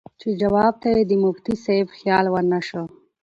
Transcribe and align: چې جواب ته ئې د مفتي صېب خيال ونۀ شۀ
چې 0.19 0.27
جواب 0.41 0.73
ته 0.81 0.87
ئې 0.95 1.03
د 1.09 1.11
مفتي 1.23 1.53
صېب 1.63 1.87
خيال 1.97 2.25
ونۀ 2.29 2.59
شۀ 2.67 2.81